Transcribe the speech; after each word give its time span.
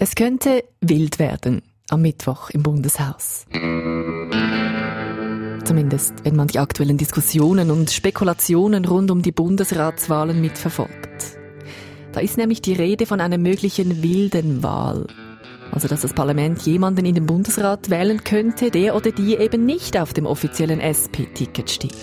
Es 0.00 0.14
könnte 0.14 0.62
wild 0.80 1.18
werden 1.18 1.60
am 1.90 2.02
Mittwoch 2.02 2.50
im 2.50 2.62
Bundeshaus. 2.62 3.46
Zumindest, 5.64 6.14
wenn 6.22 6.36
man 6.36 6.46
die 6.46 6.60
aktuellen 6.60 6.96
Diskussionen 6.96 7.72
und 7.72 7.90
Spekulationen 7.90 8.84
rund 8.84 9.10
um 9.10 9.22
die 9.22 9.32
Bundesratswahlen 9.32 10.40
mitverfolgt. 10.40 11.36
Da 12.12 12.20
ist 12.20 12.38
nämlich 12.38 12.62
die 12.62 12.74
Rede 12.74 13.06
von 13.06 13.20
einer 13.20 13.38
möglichen 13.38 14.00
wilden 14.00 14.62
Wahl. 14.62 15.08
Also, 15.72 15.88
dass 15.88 16.02
das 16.02 16.14
Parlament 16.14 16.62
jemanden 16.62 17.04
in 17.04 17.16
den 17.16 17.26
Bundesrat 17.26 17.90
wählen 17.90 18.22
könnte, 18.22 18.70
der 18.70 18.94
oder 18.94 19.10
die 19.10 19.34
eben 19.34 19.66
nicht 19.66 19.98
auf 19.98 20.12
dem 20.12 20.26
offiziellen 20.26 20.78
SP-Ticket 20.78 21.70
steht. 21.70 21.96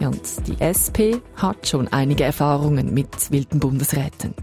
Und 0.00 0.46
die 0.46 0.60
SP 0.60 1.16
hat 1.36 1.66
schon 1.66 1.88
einige 1.88 2.24
Erfahrungen 2.24 2.92
mit 2.92 3.30
wilden 3.30 3.58
Bundesräten. 3.58 4.34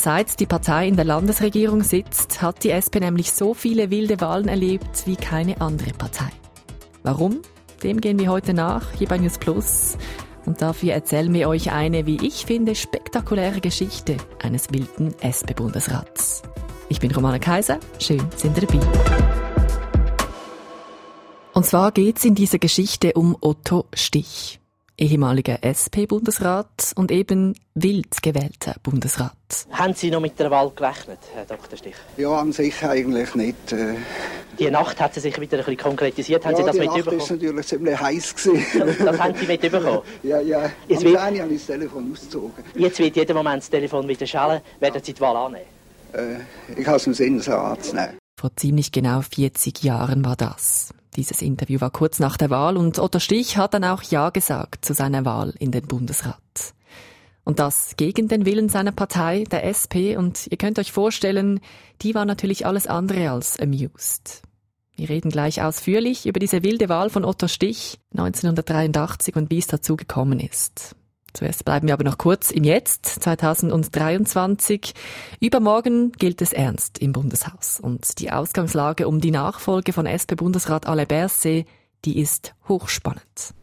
Seit 0.00 0.38
die 0.38 0.46
Partei 0.46 0.86
in 0.86 0.94
der 0.94 1.04
Landesregierung 1.04 1.82
sitzt, 1.82 2.40
hat 2.40 2.62
die 2.62 2.70
SP 2.70 3.02
nämlich 3.02 3.32
so 3.32 3.52
viele 3.52 3.90
wilde 3.90 4.20
Wahlen 4.20 4.46
erlebt 4.46 5.06
wie 5.06 5.16
keine 5.16 5.60
andere 5.60 5.90
Partei. 5.90 6.30
Warum? 7.02 7.42
Dem 7.82 8.00
gehen 8.00 8.18
wir 8.20 8.30
heute 8.30 8.54
nach, 8.54 8.92
hier 8.92 9.08
bei 9.08 9.18
News 9.18 9.38
Plus. 9.38 9.98
Und 10.46 10.62
dafür 10.62 10.92
erzählen 10.92 11.34
wir 11.34 11.48
euch 11.48 11.72
eine, 11.72 12.06
wie 12.06 12.24
ich 12.24 12.46
finde, 12.46 12.76
spektakuläre 12.76 13.60
Geschichte 13.60 14.16
eines 14.40 14.72
wilden 14.72 15.16
SP-Bundesrats. 15.18 16.42
Ich 16.88 17.00
bin 17.00 17.10
Romana 17.10 17.40
Kaiser, 17.40 17.80
schön 17.98 18.22
sind 18.36 18.56
ihr 18.56 18.68
dabei. 18.68 18.86
Und 21.54 21.66
zwar 21.66 21.90
geht's 21.90 22.24
in 22.24 22.36
dieser 22.36 22.60
Geschichte 22.60 23.14
um 23.14 23.36
Otto 23.40 23.86
Stich 23.92 24.57
ehemaliger 24.98 25.58
SP-Bundesrat 25.62 26.92
und 26.96 27.10
eben 27.10 27.54
wild 27.74 28.22
gewählter 28.22 28.74
Bundesrat. 28.82 29.32
Haben 29.70 29.94
Sie 29.94 30.10
noch 30.10 30.20
mit 30.20 30.38
der 30.38 30.50
Wahl 30.50 30.70
gerechnet, 30.74 31.18
Herr 31.34 31.44
Dr. 31.44 31.78
Stich? 31.78 31.94
Ja, 32.16 32.32
an 32.32 32.52
sich 32.52 32.82
eigentlich 32.84 33.34
nicht. 33.34 33.72
Äh. 33.72 33.94
Die 34.58 34.70
Nacht 34.70 35.00
hat 35.00 35.14
sie 35.14 35.20
sich 35.20 35.40
wieder 35.40 35.58
ein 35.58 35.64
bisschen 35.64 35.76
konkretisiert. 35.78 36.44
Haben 36.44 36.52
ja, 36.52 36.58
Sie 36.58 36.64
das 36.64 36.72
die 36.72 36.80
mitbekommen? 36.80 37.16
Nacht 37.18 37.30
war 37.30 37.36
natürlich 37.36 37.66
ziemlich 37.66 38.00
heiß. 38.00 38.34
Gewesen. 38.34 39.04
Das 39.04 39.18
haben 39.20 39.34
Sie 39.38 39.46
mitbekommen? 39.46 40.00
ja, 40.24 40.40
ja. 40.40 40.70
Jetzt 40.88 41.04
wird- 41.04 41.18
10 41.20 41.34
Uhr 41.36 41.42
habe 41.42 41.52
ich 41.54 41.58
das 41.60 41.66
Telefon 41.66 42.12
ausgezogen. 42.12 42.64
Jetzt 42.74 42.98
wird 42.98 43.16
jeden 43.16 43.36
Moment 43.36 43.62
das 43.62 43.70
Telefon 43.70 44.08
wieder 44.08 44.26
schallen. 44.26 44.60
Werden 44.80 45.02
Sie 45.02 45.12
die 45.12 45.20
Wahl 45.20 45.36
annehmen? 45.36 45.64
Äh, 46.12 46.80
ich 46.80 46.86
habe 46.86 46.96
es 46.96 47.06
im 47.06 47.14
Sinn, 47.14 47.40
so 47.40 47.52
anzunehmen. 47.52 48.18
Vor 48.40 48.50
ziemlich 48.56 48.92
genau 48.92 49.20
40 49.20 49.82
Jahren 49.82 50.24
war 50.24 50.36
das. 50.36 50.90
Dieses 51.16 51.42
Interview 51.42 51.80
war 51.80 51.90
kurz 51.90 52.18
nach 52.18 52.36
der 52.36 52.50
Wahl 52.50 52.76
und 52.76 52.98
Otto 52.98 53.18
Stich 53.18 53.56
hat 53.56 53.74
dann 53.74 53.84
auch 53.84 54.02
Ja 54.02 54.30
gesagt 54.30 54.84
zu 54.84 54.94
seiner 54.94 55.24
Wahl 55.24 55.54
in 55.58 55.72
den 55.72 55.86
Bundesrat. 55.86 56.74
Und 57.44 57.58
das 57.60 57.94
gegen 57.96 58.28
den 58.28 58.44
Willen 58.44 58.68
seiner 58.68 58.92
Partei, 58.92 59.44
der 59.44 59.64
SP, 59.64 60.16
und 60.18 60.46
ihr 60.50 60.58
könnt 60.58 60.78
euch 60.78 60.92
vorstellen, 60.92 61.60
die 62.02 62.14
war 62.14 62.26
natürlich 62.26 62.66
alles 62.66 62.86
andere 62.86 63.30
als 63.30 63.58
amused. 63.58 64.42
Wir 64.94 65.08
reden 65.08 65.30
gleich 65.30 65.62
ausführlich 65.62 66.26
über 66.26 66.40
diese 66.40 66.62
wilde 66.62 66.88
Wahl 66.88 67.08
von 67.08 67.24
Otto 67.24 67.48
Stich 67.48 68.00
1983 68.10 69.36
und 69.36 69.50
wie 69.50 69.58
es 69.58 69.66
dazu 69.66 69.96
gekommen 69.96 70.40
ist. 70.40 70.94
Zuerst 71.32 71.64
bleiben 71.64 71.86
wir 71.86 71.94
aber 71.94 72.04
noch 72.04 72.18
kurz 72.18 72.50
im 72.50 72.64
Jetzt, 72.64 73.06
2023. 73.06 74.94
Übermorgen 75.40 76.12
gilt 76.12 76.42
es 76.42 76.52
ernst 76.52 76.98
im 76.98 77.12
Bundeshaus. 77.12 77.80
Und 77.80 78.18
die 78.18 78.30
Ausgangslage 78.32 79.06
um 79.06 79.20
die 79.20 79.30
Nachfolge 79.30 79.92
von 79.92 80.06
SP-Bundesrat 80.06 80.86
Alain 80.86 81.06
Berset, 81.06 81.66
die 82.04 82.18
ist 82.18 82.54
hochspannend. 82.68 83.54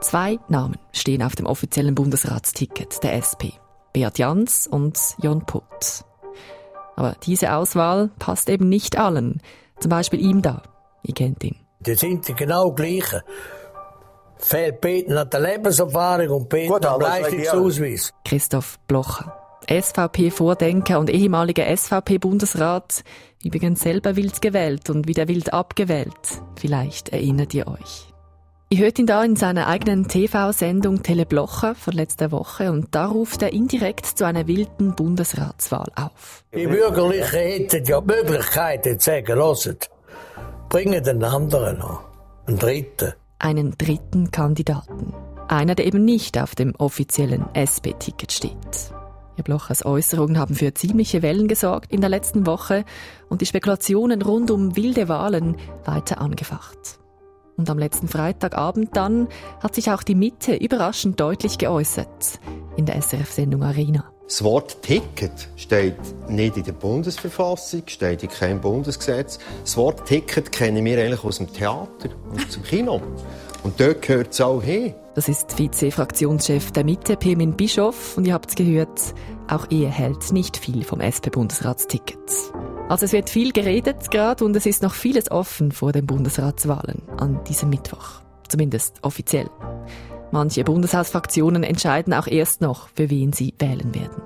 Zwei 0.00 0.40
Namen 0.48 0.78
stehen 0.92 1.22
auf 1.22 1.36
dem 1.36 1.46
offiziellen 1.46 1.94
Bundesratsticket 1.94 3.02
der 3.04 3.14
SP. 3.22 3.54
Beat 3.92 4.18
Jans 4.18 4.66
und 4.66 4.98
Jon 5.22 5.46
Putt. 5.46 6.04
Aber 6.96 7.16
diese 7.22 7.54
Auswahl 7.54 8.10
passt 8.18 8.48
eben 8.48 8.68
nicht 8.68 8.98
allen. 8.98 9.40
Zum 9.78 9.90
Beispiel 9.90 10.20
ihm 10.20 10.42
da. 10.42 10.62
Ihr 11.02 11.14
kennt 11.14 11.44
ihn. 11.44 11.61
Die 11.86 11.94
sind 11.94 12.26
die 12.28 12.34
genau 12.34 12.72
gleichen. 12.72 13.22
Fehlt 14.38 14.80
Peter 14.80 15.20
an 15.20 15.30
der 15.30 15.40
Lebenserfahrung 15.40 16.28
und 16.30 16.48
Peter 16.48 16.74
Gut, 16.74 16.86
am 16.86 17.00
Leistungsausweis. 17.00 18.12
Christoph 18.24 18.78
Blocher. 18.86 19.38
SVP-Vordenker 19.68 20.98
und 20.98 21.08
ehemaliger 21.08 21.64
SVP-Bundesrat, 21.76 23.04
übrigens 23.44 23.80
selber 23.80 24.16
wild 24.16 24.42
gewählt 24.42 24.90
und 24.90 25.06
wieder 25.06 25.28
wild 25.28 25.52
abgewählt. 25.52 26.42
Vielleicht 26.56 27.10
erinnert 27.10 27.54
ihr 27.54 27.68
euch. 27.68 28.12
Ihr 28.70 28.78
hört 28.78 28.98
ihn 28.98 29.06
da 29.06 29.22
in 29.22 29.36
seiner 29.36 29.66
eigenen 29.68 30.08
TV-Sendung 30.08 31.02
Tele 31.02 31.26
Blocher 31.26 31.74
von 31.74 31.92
letzter 31.92 32.32
Woche 32.32 32.72
und 32.72 32.94
da 32.94 33.04
ruft 33.04 33.42
er 33.42 33.52
indirekt 33.52 34.06
zu 34.06 34.24
einer 34.24 34.46
wilden 34.46 34.96
Bundesratswahl 34.96 35.92
auf. 35.94 36.42
Die 36.54 36.66
Bürgerlichen 36.66 37.38
hätten 37.38 37.84
ja 37.84 38.00
die 38.00 38.06
Möglichkeit, 38.06 38.86
jetzt 38.86 39.04
zu 39.04 39.10
sagen, 39.10 39.34
hört, 39.34 39.90
bringen 40.72 41.04
den 41.04 41.22
anderen 41.22 41.78
noch. 41.78 42.00
Einen 42.46 42.58
dritten. 42.58 43.12
Einen 43.38 43.76
dritten 43.76 44.30
Kandidaten. 44.30 45.12
Einer, 45.46 45.74
der 45.74 45.86
eben 45.86 46.02
nicht 46.02 46.38
auf 46.38 46.54
dem 46.54 46.74
offiziellen 46.76 47.44
SP-Ticket 47.52 48.32
steht. 48.32 48.90
Herr 49.36 49.44
Blochers 49.44 49.84
Äußerungen 49.84 50.38
haben 50.38 50.54
für 50.54 50.72
ziemliche 50.72 51.20
Wellen 51.20 51.46
gesorgt 51.46 51.92
in 51.92 52.00
der 52.00 52.08
letzten 52.08 52.46
Woche 52.46 52.86
und 53.28 53.42
die 53.42 53.46
Spekulationen 53.46 54.22
rund 54.22 54.50
um 54.50 54.74
wilde 54.74 55.10
Wahlen 55.10 55.56
weiter 55.84 56.22
angefacht. 56.22 57.00
Und 57.58 57.68
am 57.68 57.78
letzten 57.78 58.08
Freitagabend 58.08 58.96
dann 58.96 59.28
hat 59.62 59.74
sich 59.74 59.90
auch 59.90 60.02
die 60.02 60.14
Mitte 60.14 60.54
überraschend 60.54 61.20
deutlich 61.20 61.58
geäußert 61.58 62.40
in 62.78 62.86
der 62.86 62.96
SRF-Sendung 63.02 63.62
Arena. 63.62 64.11
Das 64.32 64.42
Wort 64.44 64.80
Ticket 64.80 65.50
steht 65.56 65.94
nicht 66.26 66.56
in 66.56 66.64
der 66.64 66.72
Bundesverfassung, 66.72 67.82
steht 67.84 68.22
in 68.22 68.30
keinem 68.30 68.62
Bundesgesetz. 68.62 69.38
Das 69.62 69.76
Wort 69.76 70.06
Ticket 70.06 70.50
kennen 70.50 70.82
wir 70.86 70.98
eigentlich 70.98 71.22
aus 71.22 71.36
dem 71.36 71.52
Theater 71.52 72.08
und 72.30 72.56
dem 72.56 72.62
Kino. 72.62 73.02
Und 73.62 73.78
dort 73.78 74.00
gehört 74.00 74.32
es 74.32 74.40
auch 74.40 74.62
hin. 74.62 74.94
Das 75.14 75.28
ist 75.28 75.52
Vize-Fraktionschef 75.52 76.70
der 76.70 76.82
Mitte, 76.82 77.18
Pirmin 77.18 77.58
Bischoff, 77.58 78.16
und 78.16 78.26
ihr 78.26 78.32
habt's 78.32 78.54
gehört, 78.54 79.12
auch 79.48 79.66
er 79.70 79.90
hält 79.90 80.32
nicht 80.32 80.56
viel 80.56 80.82
vom 80.82 81.02
SP-Bundesratsticket. 81.02 82.16
Also 82.88 83.04
es 83.04 83.12
wird 83.12 83.28
viel 83.28 83.52
geredet 83.52 84.10
gerade 84.10 84.46
und 84.46 84.56
es 84.56 84.64
ist 84.64 84.82
noch 84.82 84.94
vieles 84.94 85.30
offen 85.30 85.72
vor 85.72 85.92
den 85.92 86.06
Bundesratswahlen 86.06 87.02
an 87.18 87.44
diesem 87.44 87.68
Mittwoch. 87.68 88.22
Zumindest 88.48 88.94
offiziell. 89.02 89.50
Manche 90.32 90.64
Bundeshausfraktionen 90.64 91.62
entscheiden 91.62 92.14
auch 92.14 92.26
erst 92.26 92.62
noch, 92.62 92.88
für 92.88 93.10
wen 93.10 93.34
sie 93.34 93.54
wählen 93.58 93.94
werden. 93.94 94.22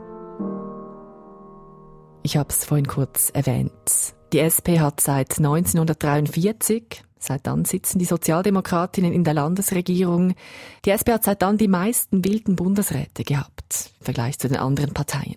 Ich 2.23 2.37
habe 2.37 2.49
es 2.49 2.65
vorhin 2.65 2.87
kurz 2.87 3.31
erwähnt. 3.31 4.15
Die 4.33 4.39
SP 4.39 4.79
hat 4.79 5.01
seit 5.01 5.37
1943, 5.39 7.03
seit 7.19 7.47
dann 7.47 7.65
sitzen 7.65 7.99
die 7.99 8.05
Sozialdemokratinnen 8.05 9.13
in 9.13 9.25
der 9.25 9.35
Landesregierung, 9.35 10.35
die 10.85 10.91
SP 10.95 11.11
hat 11.11 11.25
seit 11.25 11.43
dann 11.43 11.59
die 11.59 11.69
meisten 11.69 12.25
wilden 12.25 12.55
Bundesräte 12.55 13.25
gehabt, 13.25 13.91
im 13.99 14.05
Vergleich 14.05 14.39
zu 14.39 14.47
den 14.47 14.59
anderen 14.59 14.95
Parteien. 14.95 15.37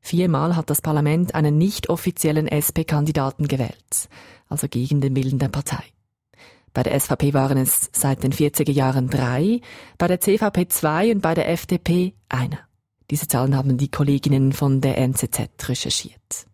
Viermal 0.00 0.56
hat 0.56 0.70
das 0.70 0.80
Parlament 0.80 1.34
einen 1.34 1.58
nicht 1.58 1.90
offiziellen 1.90 2.48
SP-Kandidaten 2.48 3.48
gewählt, 3.48 4.08
also 4.48 4.66
gegen 4.66 5.02
den 5.02 5.14
Willen 5.14 5.38
der 5.38 5.48
Partei. 5.48 5.84
Bei 6.72 6.82
der 6.82 6.98
SVP 6.98 7.34
waren 7.34 7.58
es 7.58 7.90
seit 7.92 8.22
den 8.22 8.32
40er 8.32 8.70
Jahren 8.70 9.08
drei, 9.08 9.60
bei 9.98 10.06
der 10.06 10.20
CVP 10.20 10.68
zwei 10.68 11.12
und 11.12 11.20
bei 11.20 11.34
der 11.34 11.48
FDP 11.48 12.14
einer. 12.28 12.60
Diese 13.10 13.26
Zahlen 13.26 13.56
haben 13.56 13.76
die 13.76 13.90
Kolleginnen 13.90 14.52
von 14.52 14.80
der 14.80 14.96
NZZ 14.98 15.68
recherchiert. 15.68 16.46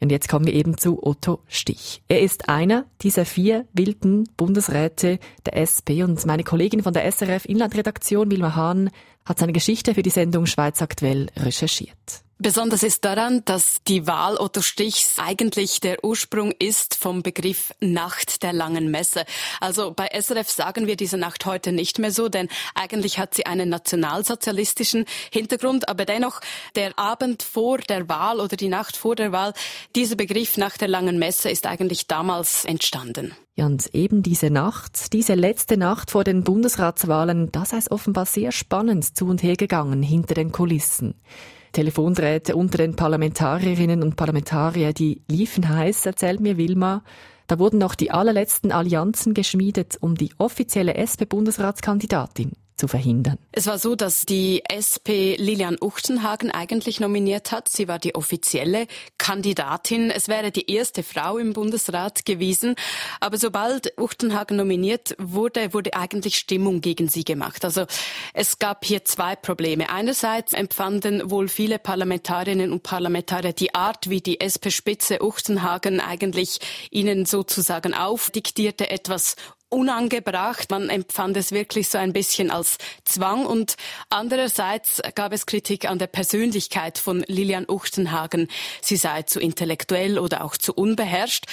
Und 0.00 0.10
jetzt 0.10 0.28
kommen 0.28 0.46
wir 0.46 0.54
eben 0.54 0.78
zu 0.78 1.06
Otto 1.06 1.40
Stich. 1.46 2.02
Er 2.08 2.20
ist 2.20 2.48
einer 2.48 2.86
dieser 3.02 3.26
vier 3.26 3.66
wilden 3.72 4.28
Bundesräte 4.36 5.18
der 5.44 5.58
SP 5.60 6.02
und 6.02 6.24
meine 6.24 6.42
Kollegin 6.42 6.82
von 6.82 6.94
der 6.94 7.10
SRF 7.10 7.44
Inlandredaktion, 7.44 8.30
Wilma 8.30 8.56
Hahn, 8.56 8.90
hat 9.26 9.38
seine 9.38 9.52
Geschichte 9.52 9.94
für 9.94 10.02
die 10.02 10.10
Sendung 10.10 10.46
Schweiz 10.46 10.80
aktuell 10.80 11.28
recherchiert. 11.36 12.24
Besonders 12.42 12.82
ist 12.82 13.04
daran, 13.04 13.44
dass 13.44 13.82
die 13.86 14.06
Wahl 14.06 14.38
Otto 14.38 14.62
Stichs 14.62 15.18
eigentlich 15.18 15.80
der 15.80 16.02
Ursprung 16.02 16.52
ist 16.58 16.94
vom 16.94 17.22
Begriff 17.22 17.74
Nacht 17.80 18.42
der 18.42 18.54
langen 18.54 18.90
Messe. 18.90 19.26
Also 19.60 19.92
bei 19.94 20.08
SRF 20.18 20.50
sagen 20.50 20.86
wir 20.86 20.96
diese 20.96 21.18
Nacht 21.18 21.44
heute 21.44 21.70
nicht 21.70 21.98
mehr 21.98 22.10
so, 22.10 22.30
denn 22.30 22.48
eigentlich 22.74 23.18
hat 23.18 23.34
sie 23.34 23.44
einen 23.44 23.68
nationalsozialistischen 23.68 25.04
Hintergrund, 25.30 25.90
aber 25.90 26.06
dennoch 26.06 26.40
der 26.76 26.98
Abend 26.98 27.42
vor 27.42 27.76
der 27.76 28.08
Wahl 28.08 28.40
oder 28.40 28.56
die 28.56 28.68
Nacht 28.68 28.96
vor 28.96 29.16
der 29.16 29.32
Wahl, 29.32 29.52
dieser 29.94 30.16
Begriff 30.16 30.56
Nacht 30.56 30.80
der 30.80 30.88
langen 30.88 31.18
Messe 31.18 31.50
ist 31.50 31.66
eigentlich 31.66 32.06
damals 32.06 32.64
entstanden. 32.64 33.34
Ja, 33.54 33.66
und 33.66 33.94
eben 33.94 34.22
diese 34.22 34.48
Nacht, 34.48 35.12
diese 35.12 35.34
letzte 35.34 35.76
Nacht 35.76 36.10
vor 36.10 36.24
den 36.24 36.42
Bundesratswahlen, 36.42 37.52
das 37.52 37.74
ist 37.74 37.90
offenbar 37.90 38.24
sehr 38.24 38.50
spannend 38.50 39.14
zu 39.14 39.26
und 39.26 39.42
her 39.42 39.56
gegangen 39.56 40.02
hinter 40.02 40.32
den 40.32 40.52
Kulissen. 40.52 41.16
Telefondrähte 41.72 42.56
unter 42.56 42.78
den 42.78 42.96
Parlamentarierinnen 42.96 44.02
und 44.02 44.16
Parlamentarier, 44.16 44.92
die 44.92 45.22
liefen 45.28 45.68
heiß, 45.68 46.06
erzählt 46.06 46.40
mir 46.40 46.56
Wilma. 46.56 47.02
Da 47.46 47.58
wurden 47.58 47.78
noch 47.78 47.94
die 47.94 48.10
allerletzten 48.10 48.72
Allianzen 48.72 49.34
geschmiedet, 49.34 49.98
um 50.00 50.14
die 50.14 50.32
offizielle 50.38 50.94
SP-Bundesratskandidatin 50.94 52.52
zu 52.80 52.88
verhindern. 52.88 53.36
Es 53.52 53.66
war 53.66 53.78
so, 53.78 53.94
dass 53.94 54.22
die 54.22 54.62
SP 54.64 55.36
Lilian 55.36 55.76
Uchtenhagen 55.78 56.50
eigentlich 56.50 56.98
nominiert 56.98 57.52
hat. 57.52 57.68
Sie 57.68 57.88
war 57.88 57.98
die 57.98 58.14
offizielle 58.14 58.86
Kandidatin. 59.18 60.10
Es 60.10 60.28
wäre 60.28 60.50
die 60.50 60.70
erste 60.72 61.02
Frau 61.02 61.36
im 61.36 61.52
Bundesrat 61.52 62.24
gewesen. 62.24 62.74
Aber 63.20 63.36
sobald 63.36 63.92
Uchtenhagen 63.98 64.56
nominiert 64.56 65.14
wurde, 65.18 65.74
wurde 65.74 65.92
eigentlich 65.92 66.36
Stimmung 66.36 66.80
gegen 66.80 67.08
sie 67.08 67.22
gemacht. 67.22 67.66
Also 67.66 67.84
es 68.32 68.58
gab 68.58 68.86
hier 68.86 69.04
zwei 69.04 69.36
Probleme. 69.36 69.90
Einerseits 69.90 70.54
empfanden 70.54 71.30
wohl 71.30 71.48
viele 71.48 71.78
Parlamentarierinnen 71.78 72.72
und 72.72 72.82
Parlamentarier 72.82 73.52
die 73.52 73.74
Art, 73.74 74.08
wie 74.08 74.22
die 74.22 74.40
SP-Spitze 74.40 75.22
Uchtenhagen 75.22 76.00
eigentlich 76.00 76.60
ihnen 76.90 77.26
sozusagen 77.26 77.92
aufdiktierte, 77.92 78.88
etwas 78.88 79.36
unangebracht. 79.70 80.70
Man 80.70 80.90
empfand 80.90 81.36
es 81.36 81.52
wirklich 81.52 81.88
so 81.88 81.98
ein 81.98 82.12
bisschen 82.12 82.50
als 82.50 82.76
Zwang 83.04 83.46
und 83.46 83.76
andererseits 84.10 85.00
gab 85.14 85.32
es 85.32 85.46
Kritik 85.46 85.88
an 85.88 85.98
der 85.98 86.08
Persönlichkeit 86.08 86.98
von 86.98 87.24
Lilian 87.26 87.66
Uchtenhagen. 87.68 88.48
Sie 88.82 88.96
sei 88.96 89.22
zu 89.22 89.40
intellektuell 89.40 90.18
oder 90.18 90.44
auch 90.44 90.56
zu 90.56 90.74
unbeherrscht. 90.74 91.46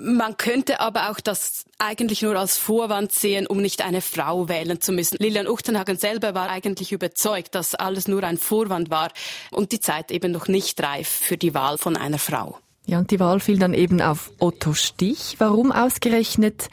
Man 0.00 0.36
könnte 0.36 0.78
aber 0.78 1.10
auch 1.10 1.18
das 1.18 1.64
eigentlich 1.78 2.22
nur 2.22 2.36
als 2.36 2.56
Vorwand 2.56 3.10
sehen, 3.10 3.48
um 3.48 3.60
nicht 3.60 3.82
eine 3.82 4.00
Frau 4.00 4.48
wählen 4.48 4.80
zu 4.80 4.92
müssen. 4.92 5.16
Lilian 5.18 5.48
Uchtenhagen 5.48 5.98
selber 5.98 6.34
war 6.34 6.50
eigentlich 6.50 6.92
überzeugt, 6.92 7.56
dass 7.56 7.74
alles 7.74 8.06
nur 8.06 8.22
ein 8.22 8.38
Vorwand 8.38 8.90
war 8.90 9.10
und 9.50 9.72
die 9.72 9.80
Zeit 9.80 10.12
eben 10.12 10.30
noch 10.30 10.46
nicht 10.46 10.80
reif 10.80 11.08
für 11.08 11.36
die 11.36 11.52
Wahl 11.52 11.78
von 11.78 11.96
einer 11.96 12.18
Frau. 12.18 12.58
Ja, 12.86 12.98
und 12.98 13.10
die 13.10 13.18
Wahl 13.18 13.40
fiel 13.40 13.58
dann 13.58 13.74
eben 13.74 14.00
auf 14.00 14.30
Otto 14.38 14.72
Stich. 14.72 15.34
Warum 15.38 15.72
ausgerechnet 15.72 16.68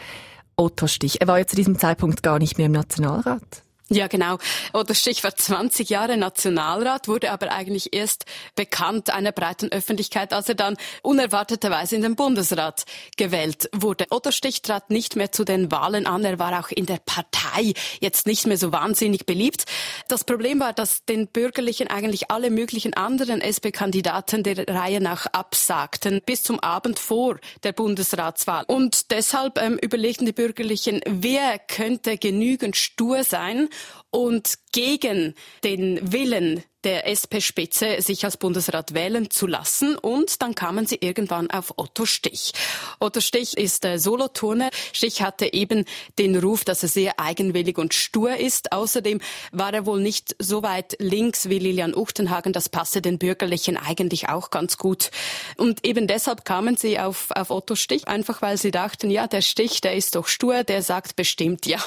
Otto 0.58 0.88
Stich? 0.88 1.22
Er 1.22 1.28
war 1.28 1.40
ja 1.40 1.48
zu 1.48 1.56
diesem 1.56 1.78
Zeitpunkt 1.78 2.24
gar 2.24 2.40
nicht 2.40 2.58
mehr 2.58 2.68
im 2.68 2.72
Nationalrat. 2.72 3.65
Ja, 3.90 4.08
genau. 4.08 4.40
Oder 4.74 4.96
Stichwort 4.96 5.40
20 5.40 5.92
Jahre 5.92 6.18
Nationalrat 6.18 7.08
wurde 7.08 7.30
aber 7.30 7.52
eigentlich 7.52 7.94
erst 7.94 8.26
bekannt 8.56 9.12
einer 9.12 9.32
breiten 9.32 9.72
Öffentlichkeit, 9.72 10.34
als 10.34 10.50
er 10.50 10.56
dann 10.56 10.76
unerwarteterweise 11.04 11.96
in 11.96 12.02
den 12.02 12.16
Bundesrat 12.16 12.86
gewählt 13.16 13.70
wurde. 13.74 14.08
Otto 14.10 14.32
Stich 14.32 14.64
trat 14.64 14.90
nicht 14.90 15.16
mehr 15.16 15.32
zu 15.32 15.46
den 15.46 15.72
Wahlen 15.72 16.08
an. 16.08 16.26
Er 16.26 16.40
war 16.40 16.60
auch 16.60 16.70
in 16.70 16.88
der 16.88 16.98
Partei 16.98 17.74
jetzt 18.00 18.26
nicht 18.26 18.48
mehr 18.48 18.58
so 18.58 18.72
wahnsinnig 18.72 19.28
beliebt. 19.28 19.66
Das 20.08 20.24
Problem 20.24 20.60
war, 20.60 20.74
dass 20.74 21.06
den 21.06 21.28
Bürgerlichen 21.28 21.88
eigentlich 21.88 22.32
alle 22.32 22.50
möglichen 22.50 22.96
anderen 22.96 23.40
SP-Kandidaten 23.40 24.42
der 24.42 24.68
Reihe 24.68 25.00
nach 25.00 25.28
absagten, 25.28 26.24
bis 26.26 26.42
zum 26.42 26.60
Abend 26.60 26.98
vor 26.98 27.38
der 27.64 27.72
Bundesratswahl. 27.72 28.64
Und 28.66 29.12
deshalb 29.12 29.62
ähm, 29.62 29.78
überlegten 29.80 30.26
die 30.26 30.32
Bürgerlichen, 30.32 31.02
wer 31.06 31.60
könnte 31.60 32.18
genügend 32.18 32.76
stur 32.76 33.24
sein, 33.24 33.70
und 34.12 34.56
gegen 34.72 35.36
den 35.64 36.14
Willen 36.14 36.64
der 36.86 37.08
SP-Spitze, 37.10 38.02
sich 38.02 38.24
als 38.24 38.38
Bundesrat 38.38 38.94
wählen 38.94 39.30
zu 39.30 39.48
lassen. 39.48 39.98
Und 39.98 40.42
dann 40.42 40.56
kamen 40.56 40.86
sie 40.86 41.00
irgendwann 41.02 41.50
auf 41.50 41.74
Otto 41.78 42.06
Stich. 42.06 42.54
Otto 43.00 43.20
Stich 43.20 43.58
ist 43.58 43.84
äh, 43.84 43.98
Soloturner. 43.98 44.70
Stich 44.94 45.22
hatte 45.22 45.52
eben 45.52 45.84
den 46.20 46.38
Ruf, 46.38 46.64
dass 46.64 46.84
er 46.84 46.90
sehr 46.90 47.20
eigenwillig 47.20 47.78
und 47.78 47.94
stur 47.94 48.38
ist. 48.38 48.72
Außerdem 48.72 49.20
war 49.52 49.74
er 49.74 49.86
wohl 49.86 50.00
nicht 50.00 50.36
so 50.40 50.64
weit 50.64 50.96
links 51.00 51.50
wie 51.50 51.60
Lilian 51.60 51.96
Uchtenhagen. 51.96 52.54
Das 52.54 52.70
passe 52.70 53.02
den 53.02 53.18
Bürgerlichen 53.18 53.78
eigentlich 53.78 54.30
auch 54.30 54.52
ganz 54.52 54.78
gut. 54.78 55.10
Und 55.58 55.86
eben 55.86 56.08
deshalb 56.08 56.46
kamen 56.46 56.78
sie 56.78 57.00
auf, 57.00 57.32
auf 57.32 57.50
Otto 57.50 57.76
Stich, 57.76 58.08
einfach 58.08 58.42
weil 58.44 58.58
sie 58.58 58.72
dachten, 58.72 59.10
ja, 59.10 59.28
der 59.28 59.42
Stich, 59.42 59.82
der 59.82 59.96
ist 59.96 60.16
doch 60.16 60.28
stur, 60.28 60.64
der 60.64 60.84
sagt 60.84 61.16
bestimmt 61.16 61.66
ja. 61.66 61.84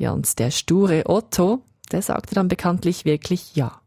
Ja, 0.00 0.12
und 0.12 0.38
der 0.38 0.50
sture 0.50 1.02
Otto, 1.04 1.62
der 1.92 2.00
sagte 2.00 2.34
dann 2.34 2.48
bekanntlich 2.48 3.04
wirklich 3.04 3.54
Ja. 3.54 3.82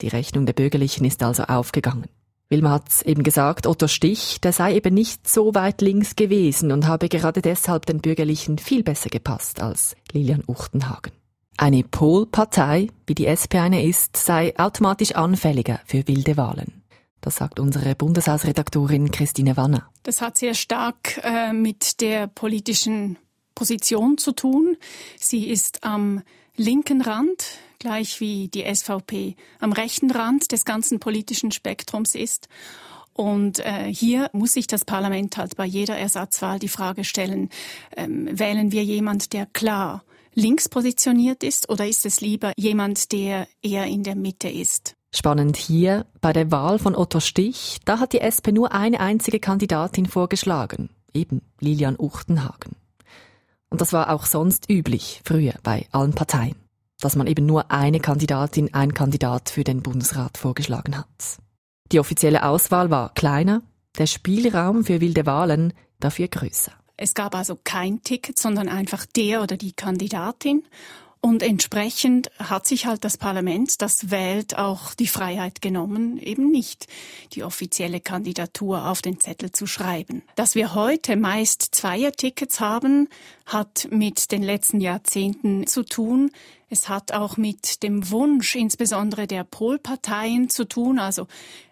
Die 0.00 0.08
Rechnung 0.08 0.44
der 0.44 0.54
Bürgerlichen 0.54 1.04
ist 1.04 1.22
also 1.22 1.44
aufgegangen. 1.44 2.08
Wilma 2.48 2.70
hat 2.70 3.02
eben 3.04 3.22
gesagt, 3.22 3.68
Otto 3.68 3.86
Stich, 3.86 4.40
der 4.40 4.52
sei 4.52 4.74
eben 4.74 4.92
nicht 4.92 5.28
so 5.28 5.54
weit 5.54 5.80
links 5.80 6.16
gewesen 6.16 6.72
und 6.72 6.88
habe 6.88 7.08
gerade 7.08 7.42
deshalb 7.42 7.86
den 7.86 8.00
Bürgerlichen 8.00 8.58
viel 8.58 8.82
besser 8.82 9.08
gepasst 9.08 9.62
als 9.62 9.94
Lilian 10.10 10.42
Uchtenhagen. 10.48 11.12
Eine 11.56 11.84
Polpartei, 11.84 12.88
wie 13.06 13.14
die 13.14 13.26
SP 13.30 13.62
eine 13.62 13.86
ist, 13.86 14.16
sei 14.16 14.58
automatisch 14.58 15.12
anfälliger 15.12 15.80
für 15.84 16.08
wilde 16.08 16.36
Wahlen. 16.36 16.82
Das 17.20 17.36
sagt 17.36 17.60
unsere 17.60 17.94
Bundeshausredaktorin 17.94 19.12
Christine 19.12 19.56
Wanner. 19.56 19.88
Das 20.02 20.20
hat 20.20 20.38
sehr 20.38 20.54
stark 20.54 21.20
äh, 21.22 21.52
mit 21.52 22.00
der 22.00 22.26
politischen 22.26 23.16
Position 23.54 24.18
zu 24.18 24.32
tun. 24.32 24.76
Sie 25.18 25.48
ist 25.48 25.84
am 25.84 26.22
linken 26.56 27.00
Rand, 27.00 27.58
gleich 27.78 28.20
wie 28.20 28.48
die 28.48 28.64
SVP 28.72 29.36
am 29.58 29.72
rechten 29.72 30.10
Rand 30.10 30.52
des 30.52 30.64
ganzen 30.64 31.00
politischen 31.00 31.50
Spektrums 31.50 32.14
ist. 32.14 32.48
Und 33.14 33.58
äh, 33.58 33.92
hier 33.92 34.30
muss 34.32 34.54
sich 34.54 34.66
das 34.66 34.84
Parlament 34.84 35.36
halt 35.36 35.56
bei 35.56 35.66
jeder 35.66 35.96
Ersatzwahl 35.96 36.58
die 36.58 36.68
Frage 36.68 37.04
stellen, 37.04 37.50
ähm, 37.96 38.28
wählen 38.30 38.72
wir 38.72 38.84
jemand, 38.84 39.32
der 39.32 39.46
klar 39.46 40.02
links 40.34 40.68
positioniert 40.68 41.42
ist 41.42 41.68
oder 41.68 41.86
ist 41.86 42.06
es 42.06 42.20
lieber 42.20 42.52
jemand, 42.56 43.12
der 43.12 43.46
eher 43.62 43.86
in 43.86 44.02
der 44.02 44.14
Mitte 44.14 44.48
ist? 44.48 44.94
Spannend 45.14 45.58
hier, 45.58 46.06
bei 46.22 46.32
der 46.32 46.50
Wahl 46.50 46.78
von 46.78 46.96
Otto 46.96 47.20
Stich, 47.20 47.80
da 47.84 47.98
hat 47.98 48.14
die 48.14 48.20
SP 48.24 48.48
nur 48.50 48.72
eine 48.72 49.00
einzige 49.00 49.40
Kandidatin 49.40 50.06
vorgeschlagen, 50.06 50.88
eben 51.12 51.42
Lilian 51.60 51.96
Uchtenhagen. 51.98 52.76
Und 53.72 53.80
das 53.80 53.94
war 53.94 54.10
auch 54.10 54.26
sonst 54.26 54.68
üblich, 54.68 55.22
früher 55.24 55.54
bei 55.62 55.86
allen 55.92 56.12
Parteien, 56.12 56.56
dass 57.00 57.16
man 57.16 57.26
eben 57.26 57.46
nur 57.46 57.70
eine 57.70 58.00
Kandidatin, 58.00 58.74
ein 58.74 58.92
Kandidat 58.92 59.48
für 59.48 59.64
den 59.64 59.82
Bundesrat 59.82 60.36
vorgeschlagen 60.36 60.98
hat. 60.98 61.06
Die 61.90 61.98
offizielle 61.98 62.44
Auswahl 62.44 62.90
war 62.90 63.14
kleiner, 63.14 63.62
der 63.96 64.06
Spielraum 64.06 64.84
für 64.84 65.00
wilde 65.00 65.24
Wahlen 65.24 65.72
dafür 66.00 66.28
größer. 66.28 66.72
Es 66.98 67.14
gab 67.14 67.34
also 67.34 67.58
kein 67.64 68.02
Ticket, 68.02 68.38
sondern 68.38 68.68
einfach 68.68 69.06
der 69.06 69.42
oder 69.42 69.56
die 69.56 69.72
Kandidatin. 69.72 70.64
Und 71.24 71.44
entsprechend 71.44 72.32
hat 72.40 72.66
sich 72.66 72.86
halt 72.86 73.04
das 73.04 73.16
Parlament, 73.16 73.80
das 73.80 74.10
wählt, 74.10 74.58
auch 74.58 74.92
die 74.92 75.06
Freiheit 75.06 75.62
genommen, 75.62 76.18
eben 76.18 76.50
nicht 76.50 76.88
die 77.32 77.44
offizielle 77.44 78.00
Kandidatur 78.00 78.88
auf 78.88 79.02
den 79.02 79.20
Zettel 79.20 79.52
zu 79.52 79.68
schreiben. 79.68 80.24
Dass 80.34 80.56
wir 80.56 80.74
heute 80.74 81.14
meist 81.14 81.62
Zweiertickets 81.76 82.58
haben, 82.58 83.08
hat 83.46 83.86
mit 83.92 84.32
den 84.32 84.42
letzten 84.42 84.80
Jahrzehnten 84.80 85.68
zu 85.68 85.84
tun. 85.84 86.32
Es 86.68 86.88
hat 86.88 87.12
auch 87.12 87.36
mit 87.36 87.84
dem 87.84 88.10
Wunsch 88.10 88.56
insbesondere 88.56 89.28
der 89.28 89.44
Polparteien 89.44 90.50
zu 90.50 90.64
tun, 90.64 90.98
also 90.98 91.28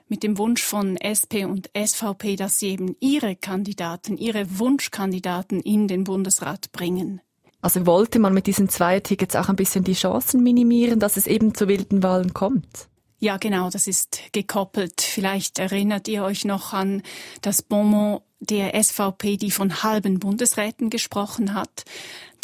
mit 0.07 0.23
dem 0.23 0.39
Wunsch 0.39 0.63
von 0.63 0.97
SP 1.03 1.43
und 1.43 1.71
SVP, 1.77 2.37
dass 2.37 2.61
sie 2.61 2.69
eben 2.69 2.95
ihre 3.01 3.35
Kandidaten, 3.35 4.17
ihre 4.17 4.61
Wunschkandidaten 4.61 5.59
in 5.59 5.89
den 5.89 6.05
Bundesrat 6.05 6.71
bringen. 6.71 7.21
Also 7.63 7.87
wollte 7.87 8.19
man 8.19 8.33
mit 8.33 8.47
diesen 8.47 8.69
Zweiertickets 8.69 9.37
auch 9.37 9.49
ein 9.49 9.57
bisschen 9.57 9.85
die 9.85 9.95
Chancen 9.95 10.43
minimieren, 10.43 10.99
dass 10.99 11.17
es 11.17 11.27
eben 11.27 11.55
zu 11.55 11.69
wilden 11.69 12.03
Wahlen 12.03 12.33
kommt? 12.33 12.89
Ja, 13.19 13.37
genau, 13.37 13.69
das 13.69 13.87
ist 13.87 14.21
gekoppelt. 14.33 15.03
Vielleicht 15.03 15.59
erinnert 15.59 16.09
ihr 16.09 16.25
euch 16.25 16.47
noch 16.47 16.73
an 16.73 17.03
das 17.43 17.61
Bonmot 17.61 18.23
der 18.41 18.83
SVP, 18.83 19.37
die 19.37 19.51
von 19.51 19.83
halben 19.83 20.19
Bundesräten 20.19 20.89
gesprochen 20.89 21.53
hat. 21.53 21.85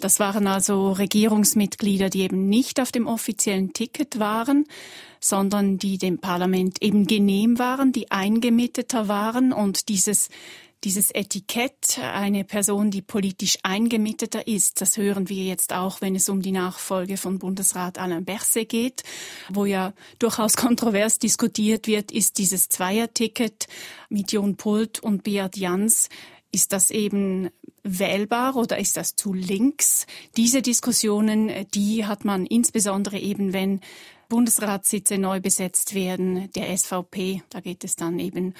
Das 0.00 0.20
waren 0.20 0.46
also 0.46 0.92
Regierungsmitglieder, 0.92 2.10
die 2.10 2.20
eben 2.20 2.50
nicht 2.50 2.80
auf 2.80 2.92
dem 2.92 3.06
offiziellen 3.06 3.72
Ticket 3.72 4.18
waren, 4.18 4.66
sondern 5.20 5.78
die 5.78 5.96
dem 5.96 6.18
Parlament 6.18 6.82
eben 6.82 7.06
genehm 7.06 7.58
waren, 7.58 7.92
die 7.92 8.10
eingemitteter 8.10 9.08
waren 9.08 9.54
und 9.54 9.88
dieses 9.88 10.28
dieses 10.84 11.10
Etikett, 11.10 11.98
eine 11.98 12.44
Person, 12.44 12.90
die 12.90 13.02
politisch 13.02 13.58
eingemitteter 13.62 14.46
ist, 14.46 14.80
das 14.80 14.96
hören 14.96 15.28
wir 15.28 15.44
jetzt 15.44 15.72
auch, 15.72 16.00
wenn 16.00 16.14
es 16.14 16.28
um 16.28 16.42
die 16.42 16.52
Nachfolge 16.52 17.16
von 17.16 17.38
Bundesrat 17.38 17.98
Alain 17.98 18.24
Berset 18.24 18.68
geht, 18.68 19.02
wo 19.48 19.64
ja 19.64 19.92
durchaus 20.18 20.56
kontrovers 20.56 21.18
diskutiert 21.18 21.86
wird, 21.86 22.12
ist 22.12 22.38
dieses 22.38 22.68
Zweierticket 22.68 23.66
mit 24.08 24.32
Jon 24.32 24.56
Pult 24.56 25.00
und 25.00 25.24
Beat 25.24 25.56
Jans, 25.56 26.08
ist 26.52 26.72
das 26.72 26.90
eben 26.90 27.50
wählbar 27.82 28.56
oder 28.56 28.78
ist 28.78 28.96
das 28.96 29.16
zu 29.16 29.32
links? 29.32 30.06
Diese 30.36 30.62
Diskussionen, 30.62 31.50
die 31.74 32.06
hat 32.06 32.24
man 32.24 32.46
insbesondere 32.46 33.18
eben, 33.18 33.52
wenn 33.52 33.80
Bundesratssitze 34.28 35.18
neu 35.18 35.40
besetzt 35.40 35.94
werden, 35.94 36.50
der 36.52 36.76
SVP. 36.76 37.42
Da 37.50 37.60
geht 37.60 37.84
es 37.84 37.96
dann 37.96 38.18
eben 38.18 38.54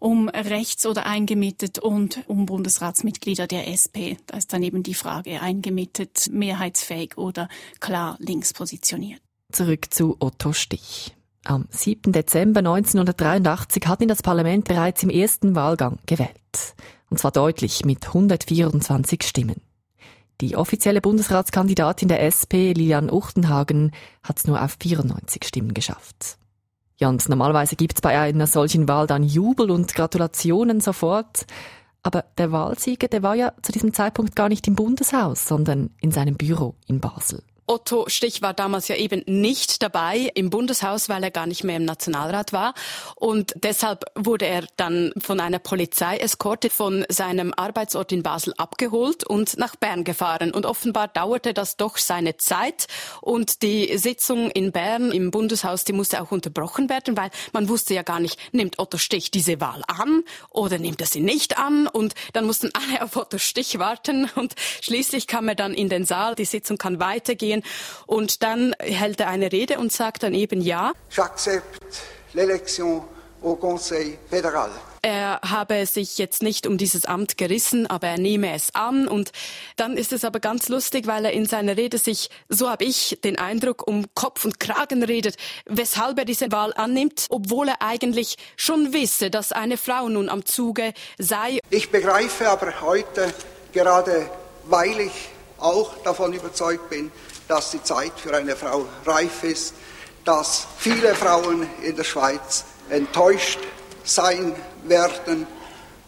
um 0.00 0.28
rechts 0.28 0.86
oder 0.86 1.06
eingemittet 1.06 1.78
und 1.78 2.24
um 2.26 2.46
Bundesratsmitglieder 2.46 3.46
der 3.46 3.68
SP. 3.70 4.18
Da 4.26 4.38
ist 4.38 4.52
dann 4.52 4.64
eben 4.64 4.82
die 4.82 4.94
Frage 4.94 5.40
eingemittet, 5.40 6.28
mehrheitsfähig 6.32 7.16
oder 7.16 7.48
klar 7.78 8.16
links 8.18 8.52
positioniert. 8.52 9.20
Zurück 9.52 9.92
zu 9.94 10.16
Otto 10.18 10.52
Stich. 10.52 11.14
Am 11.44 11.66
7. 11.70 12.12
Dezember 12.12 12.58
1983 12.60 13.86
hat 13.86 14.02
ihn 14.02 14.08
das 14.08 14.22
Parlament 14.22 14.66
bereits 14.66 15.02
im 15.02 15.10
ersten 15.10 15.54
Wahlgang 15.54 15.98
gewählt. 16.06 16.34
Und 17.08 17.18
zwar 17.18 17.32
deutlich 17.32 17.84
mit 17.84 18.06
124 18.08 19.22
Stimmen. 19.22 19.60
Die 20.40 20.56
offizielle 20.56 21.02
Bundesratskandidatin 21.02 22.08
der 22.08 22.22
SP, 22.24 22.72
Lilian 22.72 23.10
Uchtenhagen, 23.10 23.92
hat 24.22 24.38
es 24.38 24.46
nur 24.46 24.62
auf 24.62 24.76
94 24.80 25.44
Stimmen 25.44 25.74
geschafft. 25.74 26.38
Ja, 27.00 27.08
und 27.08 27.26
normalerweise 27.30 27.76
gibt's 27.76 28.02
bei 28.02 28.18
einer 28.18 28.46
solchen 28.46 28.86
Wahl 28.86 29.06
dann 29.06 29.22
Jubel 29.22 29.70
und 29.70 29.94
Gratulationen 29.94 30.80
sofort. 30.80 31.46
Aber 32.02 32.26
der 32.36 32.52
Wahlsieger, 32.52 33.08
der 33.08 33.22
war 33.22 33.34
ja 33.34 33.52
zu 33.62 33.72
diesem 33.72 33.94
Zeitpunkt 33.94 34.36
gar 34.36 34.50
nicht 34.50 34.68
im 34.68 34.74
Bundeshaus, 34.74 35.46
sondern 35.46 35.90
in 36.00 36.10
seinem 36.10 36.36
Büro 36.36 36.74
in 36.86 37.00
Basel. 37.00 37.42
Otto 37.70 38.08
Stich 38.08 38.42
war 38.42 38.52
damals 38.52 38.88
ja 38.88 38.96
eben 38.96 39.22
nicht 39.26 39.80
dabei 39.80 40.28
im 40.34 40.50
Bundeshaus, 40.50 41.08
weil 41.08 41.22
er 41.22 41.30
gar 41.30 41.46
nicht 41.46 41.62
mehr 41.62 41.76
im 41.76 41.84
Nationalrat 41.84 42.52
war. 42.52 42.74
Und 43.14 43.52
deshalb 43.54 44.06
wurde 44.16 44.46
er 44.46 44.64
dann 44.76 45.12
von 45.18 45.38
einer 45.38 45.60
Polizeieskorte 45.60 46.68
von 46.68 47.06
seinem 47.08 47.54
Arbeitsort 47.56 48.10
in 48.10 48.24
Basel 48.24 48.54
abgeholt 48.56 49.22
und 49.22 49.56
nach 49.56 49.76
Bern 49.76 50.02
gefahren. 50.02 50.50
Und 50.50 50.66
offenbar 50.66 51.06
dauerte 51.06 51.54
das 51.54 51.76
doch 51.76 51.96
seine 51.96 52.36
Zeit. 52.38 52.88
Und 53.20 53.62
die 53.62 53.96
Sitzung 53.98 54.50
in 54.50 54.72
Bern 54.72 55.12
im 55.12 55.30
Bundeshaus, 55.30 55.84
die 55.84 55.92
musste 55.92 56.20
auch 56.22 56.32
unterbrochen 56.32 56.90
werden, 56.90 57.16
weil 57.16 57.30
man 57.52 57.68
wusste 57.68 57.94
ja 57.94 58.02
gar 58.02 58.18
nicht, 58.18 58.36
nimmt 58.50 58.80
Otto 58.80 58.98
Stich 58.98 59.30
diese 59.30 59.60
Wahl 59.60 59.84
an 59.86 60.24
oder 60.48 60.78
nimmt 60.78 61.00
er 61.00 61.06
sie 61.06 61.20
nicht 61.20 61.56
an? 61.56 61.86
Und 61.86 62.14
dann 62.32 62.46
mussten 62.46 62.70
alle 62.74 63.04
auf 63.04 63.14
Otto 63.14 63.38
Stich 63.38 63.78
warten. 63.78 64.28
Und 64.34 64.56
schließlich 64.80 65.28
kam 65.28 65.46
er 65.46 65.54
dann 65.54 65.72
in 65.72 65.88
den 65.88 66.04
Saal. 66.04 66.34
Die 66.34 66.44
Sitzung 66.44 66.76
kann 66.76 66.98
weitergehen. 66.98 67.59
Und 68.06 68.42
dann 68.42 68.74
hält 68.78 69.20
er 69.20 69.28
eine 69.28 69.52
Rede 69.52 69.78
und 69.78 69.92
sagt 69.92 70.22
dann 70.22 70.34
eben 70.34 70.60
ja. 70.60 70.92
J'accepte 71.10 71.62
l'élection 72.34 73.02
au 73.42 73.56
Conseil 73.56 74.18
fédéral. 74.30 74.70
Er 75.02 75.40
habe 75.42 75.86
sich 75.86 76.18
jetzt 76.18 76.42
nicht 76.42 76.66
um 76.66 76.76
dieses 76.76 77.06
Amt 77.06 77.38
gerissen, 77.38 77.86
aber 77.86 78.08
er 78.08 78.18
nehme 78.18 78.52
es 78.54 78.74
an. 78.74 79.08
Und 79.08 79.30
dann 79.76 79.96
ist 79.96 80.12
es 80.12 80.26
aber 80.26 80.40
ganz 80.40 80.68
lustig, 80.68 81.06
weil 81.06 81.24
er 81.24 81.32
in 81.32 81.46
seiner 81.46 81.78
Rede 81.78 81.96
sich, 81.96 82.28
so 82.50 82.68
habe 82.68 82.84
ich 82.84 83.18
den 83.24 83.38
Eindruck, 83.38 83.86
um 83.88 84.04
Kopf 84.14 84.44
und 84.44 84.60
Kragen 84.60 85.02
redet, 85.02 85.36
weshalb 85.64 86.18
er 86.18 86.26
diese 86.26 86.52
Wahl 86.52 86.74
annimmt, 86.76 87.28
obwohl 87.30 87.68
er 87.68 87.80
eigentlich 87.80 88.36
schon 88.56 88.92
wisse, 88.92 89.30
dass 89.30 89.52
eine 89.52 89.78
Frau 89.78 90.06
nun 90.10 90.28
am 90.28 90.44
Zuge 90.44 90.92
sei. 91.16 91.60
Ich 91.70 91.90
begreife 91.90 92.50
aber 92.50 92.82
heute, 92.82 93.32
gerade 93.72 94.28
weil 94.66 95.00
ich 95.00 95.30
auch 95.56 95.96
davon 96.04 96.34
überzeugt 96.34 96.90
bin, 96.90 97.10
dass 97.50 97.72
die 97.72 97.82
Zeit 97.82 98.12
für 98.16 98.34
eine 98.34 98.54
Frau 98.54 98.86
reif 99.04 99.42
ist, 99.42 99.74
dass 100.24 100.68
viele 100.78 101.16
Frauen 101.16 101.66
in 101.82 101.96
der 101.96 102.04
Schweiz 102.04 102.64
enttäuscht 102.88 103.58
sein 104.04 104.52
werden 104.86 105.48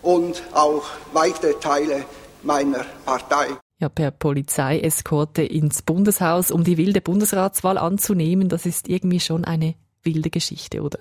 und 0.02 0.40
auch 0.52 0.84
weite 1.12 1.58
Teile 1.58 2.04
meiner 2.44 2.86
Partei. 3.04 3.48
Ja, 3.80 3.88
per 3.88 4.12
Polizeieskorte 4.12 5.42
ins 5.42 5.82
Bundeshaus, 5.82 6.52
um 6.52 6.62
die 6.62 6.76
wilde 6.76 7.00
Bundesratswahl 7.00 7.76
anzunehmen, 7.76 8.48
das 8.48 8.64
ist 8.64 8.88
irgendwie 8.88 9.18
schon 9.18 9.44
eine 9.44 9.74
wilde 10.04 10.30
Geschichte, 10.30 10.82
oder? 10.82 11.00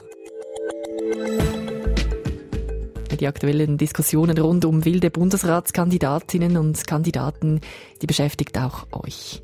Die 3.20 3.28
aktuellen 3.28 3.78
Diskussionen 3.78 4.40
rund 4.40 4.66
um 4.66 4.84
wilde 4.86 5.12
Bundesratskandidatinnen 5.12 6.58
und 6.58 6.88
Kandidaten, 6.88 7.62
die 8.02 8.08
beschäftigt 8.08 8.58
auch 8.58 8.88
euch. 8.92 9.44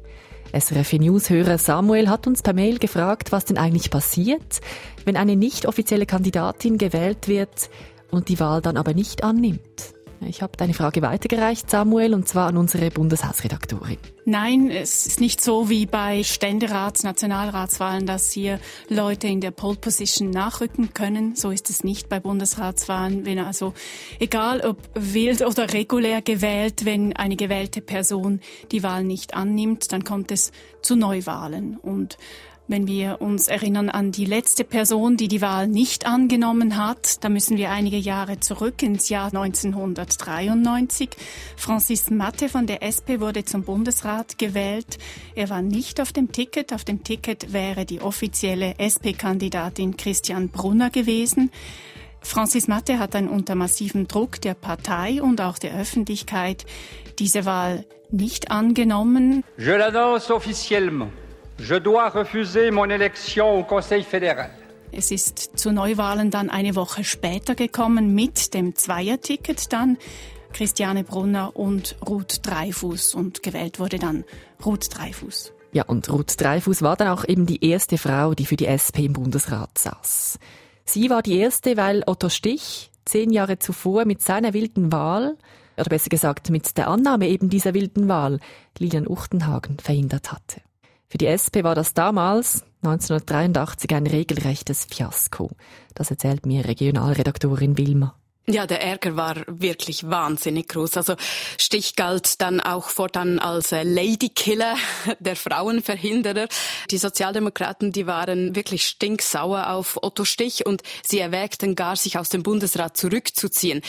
SRF 0.53 0.93
News-Hörer 0.93 1.57
Samuel 1.57 2.09
hat 2.09 2.27
uns 2.27 2.41
per 2.41 2.53
Mail 2.53 2.79
gefragt, 2.79 3.31
was 3.31 3.45
denn 3.45 3.57
eigentlich 3.57 3.89
passiert, 3.89 4.61
wenn 5.05 5.17
eine 5.17 5.35
nicht 5.35 5.65
offizielle 5.65 6.05
Kandidatin 6.05 6.77
gewählt 6.77 7.27
wird 7.27 7.69
und 8.11 8.29
die 8.29 8.39
Wahl 8.39 8.61
dann 8.61 8.77
aber 8.77 8.93
nicht 8.93 9.23
annimmt. 9.23 9.96
Ich 10.21 10.41
habe 10.41 10.57
deine 10.57 10.73
Frage 10.73 11.01
weitergereicht, 11.01 11.69
Samuel, 11.69 12.13
und 12.13 12.27
zwar 12.27 12.47
an 12.47 12.57
unsere 12.57 12.89
Bundeshausredaktorin. 12.89 13.97
Nein, 14.25 14.69
es 14.71 15.05
ist 15.05 15.19
nicht 15.21 15.41
so 15.41 15.69
wie 15.69 15.85
bei 15.85 16.21
Ständerats-, 16.23 17.03
Nationalratswahlen, 17.03 18.05
dass 18.05 18.31
hier 18.31 18.59
Leute 18.89 19.27
in 19.27 19.41
der 19.41 19.51
Pole 19.51 19.77
Position 19.77 20.31
nachrücken 20.31 20.93
können. 20.93 21.35
So 21.35 21.51
ist 21.51 21.69
es 21.69 21.83
nicht 21.83 22.09
bei 22.09 22.19
Bundesratswahlen. 22.19 23.25
Wenn 23.25 23.39
also, 23.39 23.73
egal 24.19 24.61
ob 24.61 24.77
wild 24.95 25.41
oder 25.41 25.73
regulär 25.73 26.21
gewählt, 26.21 26.83
wenn 26.85 27.15
eine 27.15 27.35
gewählte 27.35 27.81
Person 27.81 28.41
die 28.71 28.83
Wahl 28.83 29.03
nicht 29.03 29.33
annimmt, 29.33 29.91
dann 29.91 30.03
kommt 30.03 30.31
es 30.31 30.51
zu 30.81 30.95
Neuwahlen. 30.95 31.77
Und 31.77 32.17
wenn 32.67 32.85
wir 32.87 33.21
uns 33.21 33.47
erinnern 33.47 33.89
an 33.89 34.11
die 34.11 34.25
letzte 34.25 34.63
Person, 34.63 35.15
die 35.15 35.29
die 35.29 35.41
Wahl 35.41 35.67
nicht 35.67 36.05
angenommen 36.05 36.77
hat, 36.77 37.23
da 37.23 37.29
müssen 37.29 37.57
wir 37.57 37.71
einige 37.71 37.97
Jahre 37.97 38.39
zurück 38.39 38.83
ins 38.83 39.07
Jahr 39.07 39.27
1993. 39.27 41.09
Francis 41.55 42.09
Matte 42.09 42.49
von 42.49 42.67
der 42.67 42.83
SP 42.83 43.21
wurde 43.21 43.45
zum 43.45 43.63
Bundesrat 43.63 44.37
gewählt. 44.37 44.97
Er 45.35 45.49
war 45.49 45.61
nicht 45.61 46.01
auf 46.01 46.11
dem 46.11 46.31
Ticket. 46.33 46.73
Auf 46.73 46.83
dem 46.83 47.03
Ticket 47.03 47.53
wäre 47.53 47.85
die 47.85 48.01
offizielle 48.01 48.75
SP-Kandidatin 48.79 49.95
Christian 49.95 50.49
Brunner 50.49 50.89
gewesen. 50.89 51.51
Francis 52.19 52.67
Matte 52.67 52.99
hat 52.99 53.13
dann 53.13 53.29
unter 53.29 53.55
massivem 53.55 54.09
Druck 54.09 54.41
der 54.41 54.55
Partei 54.55 55.21
und 55.21 55.39
auch 55.39 55.57
der 55.57 55.79
Öffentlichkeit 55.79 56.65
diese 57.17 57.45
Wahl 57.45 57.85
nicht 58.11 58.51
angenommen. 58.51 59.43
Je 59.57 59.71
l'annonce 59.71 60.31
officiellement. 60.31 61.11
Je 61.59 61.79
dois 61.79 62.09
refuser 62.09 62.71
mon 62.71 62.89
élection 62.89 63.59
au 63.59 63.63
Conseil 63.63 64.03
fédéral. 64.03 64.49
Es 64.91 65.11
ist 65.11 65.57
zu 65.57 65.71
Neuwahlen 65.71 66.29
dann 66.29 66.49
eine 66.49 66.75
Woche 66.75 67.03
später 67.03 67.55
gekommen 67.55 68.13
mit 68.13 68.53
dem 68.53 68.75
Zweierticket 68.75 69.73
dann. 69.73 69.97
Christiane 70.53 71.03
Brunner 71.03 71.55
und 71.55 71.95
Ruth 72.07 72.39
Dreifuß 72.43 73.15
und 73.15 73.43
gewählt 73.43 73.79
wurde 73.79 73.99
dann 73.99 74.23
Ruth 74.65 74.87
Dreifuß. 74.95 75.51
Ja, 75.73 75.83
und 75.83 76.09
Ruth 76.09 76.39
Dreifuß 76.39 76.81
war 76.83 76.95
dann 76.95 77.09
auch 77.09 77.25
eben 77.27 77.45
die 77.45 77.65
erste 77.65 77.97
Frau, 77.97 78.33
die 78.33 78.45
für 78.45 78.55
die 78.55 78.67
SP 78.69 79.05
im 79.05 79.13
Bundesrat 79.13 79.77
saß. 79.77 80.39
Sie 80.85 81.09
war 81.09 81.21
die 81.21 81.37
erste, 81.37 81.75
weil 81.75 82.03
Otto 82.05 82.29
Stich 82.29 82.91
zehn 83.03 83.31
Jahre 83.31 83.59
zuvor 83.59 84.05
mit 84.05 84.21
seiner 84.21 84.53
wilden 84.53 84.91
Wahl, 84.91 85.37
oder 85.75 85.89
besser 85.89 86.09
gesagt 86.09 86.49
mit 86.49 86.77
der 86.77 86.87
Annahme 86.87 87.27
eben 87.27 87.49
dieser 87.49 87.73
wilden 87.73 88.07
Wahl, 88.07 88.39
Lilian 88.79 89.07
Uchtenhagen 89.07 89.79
verhindert 89.79 90.31
hatte. 90.31 90.61
Für 91.09 91.17
die 91.17 91.27
SP 91.31 91.63
war 91.63 91.73
das 91.73 91.93
damals, 91.93 92.65
1983, 92.83 93.95
ein 93.95 94.07
regelrechtes 94.07 94.85
Fiasko. 94.85 95.51
Das 95.95 96.11
erzählt 96.11 96.45
mir 96.45 96.65
Regionalredaktorin 96.65 97.77
Wilma. 97.77 98.15
Ja, 98.49 98.65
der 98.65 98.81
Ärger 98.81 99.17
war 99.17 99.35
wirklich 99.47 100.09
wahnsinnig 100.09 100.69
groß. 100.69 100.95
Also 100.95 101.17
Stich 101.57 101.97
galt 101.97 102.39
dann 102.39 102.61
auch 102.61 102.87
fortan 102.87 103.39
als 103.39 103.73
äh, 103.73 103.83
Ladykiller, 103.83 104.77
der 105.19 105.35
Frauenverhinderer. 105.35 106.47
Die 106.89 106.97
Sozialdemokraten, 106.97 107.91
die 107.91 108.07
waren 108.07 108.55
wirklich 108.55 108.87
stinksauer 108.87 109.71
auf 109.71 109.99
Otto 110.01 110.23
Stich 110.23 110.65
und 110.65 110.81
sie 111.05 111.19
erwägten 111.19 111.75
gar, 111.75 111.97
sich 111.97 112.17
aus 112.17 112.29
dem 112.29 112.41
Bundesrat 112.41 112.95
zurückzuziehen. 112.95 113.81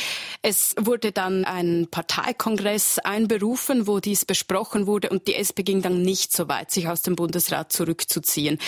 Es 0.43 0.75
wurde 0.77 1.12
dann 1.12 1.45
ein 1.45 1.87
Parteikongress 1.88 2.99
einberufen, 2.99 3.87
wo 3.87 4.00
dies 4.00 4.25
besprochen 4.25 4.88
wurde 4.88 5.11
und 5.11 5.29
die 5.29 5.37
SP 5.38 5.62
ging 5.62 5.83
dann 5.83 6.03
nicht 6.03 6.33
so 6.33 6.49
weit, 6.49 6.73
sich 6.73 6.88
aus 6.88 7.03
dem 7.03 7.15
Bundesrat 7.15 7.71
zurückzuziehen. 7.71 8.59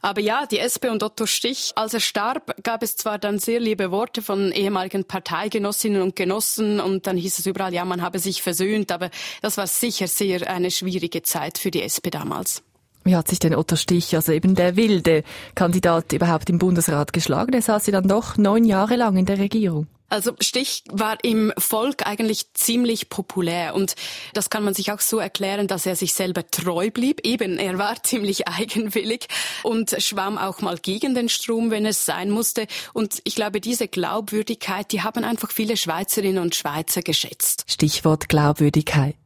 Aber 0.00 0.20
ja, 0.20 0.46
die 0.46 0.60
SP 0.62 0.94
und 0.94 1.02
Otto 1.02 1.26
Stich, 1.26 1.72
als 1.74 1.92
er 1.92 1.98
starb, 1.98 2.62
gab 2.62 2.84
es 2.84 2.94
zwar 2.94 3.18
dann 3.18 3.40
sehr 3.40 3.58
liebe 3.58 3.90
Worte 3.90 4.22
von 4.22 4.52
ehemaligen 4.52 5.02
Parteien, 5.02 5.23
Parteigenossinnen 5.24 6.02
und 6.02 6.16
Genossen 6.16 6.80
und 6.80 7.06
dann 7.06 7.16
hieß 7.16 7.38
es 7.38 7.46
überall, 7.46 7.72
ja, 7.72 7.84
man 7.84 8.02
habe 8.02 8.18
sich 8.18 8.42
versöhnt, 8.42 8.92
aber 8.92 9.10
das 9.42 9.56
war 9.56 9.66
sicher 9.66 10.06
sehr 10.06 10.48
eine 10.48 10.70
schwierige 10.70 11.22
Zeit 11.22 11.58
für 11.58 11.70
die 11.70 11.82
SP 11.82 12.10
damals. 12.10 12.62
Wie 13.04 13.16
hat 13.16 13.28
sich 13.28 13.38
denn 13.38 13.54
Otto 13.54 13.76
Stich, 13.76 14.14
also 14.14 14.32
eben 14.32 14.54
der 14.54 14.76
wilde 14.76 15.24
Kandidat, 15.54 16.12
überhaupt 16.12 16.48
im 16.48 16.58
Bundesrat 16.58 17.12
geschlagen? 17.12 17.52
Er 17.52 17.62
saß 17.62 17.86
ja 17.86 17.92
dann 17.92 18.08
doch 18.08 18.36
neun 18.38 18.64
Jahre 18.64 18.96
lang 18.96 19.16
in 19.16 19.26
der 19.26 19.38
Regierung. 19.38 19.86
Also 20.14 20.32
Stich 20.38 20.84
war 20.92 21.18
im 21.24 21.52
Volk 21.58 22.06
eigentlich 22.06 22.54
ziemlich 22.54 23.08
populär 23.08 23.74
und 23.74 23.96
das 24.32 24.48
kann 24.48 24.62
man 24.62 24.72
sich 24.72 24.92
auch 24.92 25.00
so 25.00 25.18
erklären, 25.18 25.66
dass 25.66 25.86
er 25.86 25.96
sich 25.96 26.14
selber 26.14 26.48
treu 26.48 26.92
blieb. 26.92 27.26
Eben, 27.26 27.58
er 27.58 27.78
war 27.78 28.00
ziemlich 28.04 28.46
eigenwillig 28.46 29.26
und 29.64 29.96
schwamm 29.98 30.38
auch 30.38 30.60
mal 30.60 30.78
gegen 30.78 31.16
den 31.16 31.28
Strom, 31.28 31.72
wenn 31.72 31.84
es 31.84 32.06
sein 32.06 32.30
musste. 32.30 32.68
Und 32.92 33.22
ich 33.24 33.34
glaube, 33.34 33.60
diese 33.60 33.88
Glaubwürdigkeit, 33.88 34.92
die 34.92 35.02
haben 35.02 35.24
einfach 35.24 35.50
viele 35.50 35.76
Schweizerinnen 35.76 36.40
und 36.40 36.54
Schweizer 36.54 37.02
geschätzt. 37.02 37.64
Stichwort 37.66 38.28
Glaubwürdigkeit. 38.28 39.16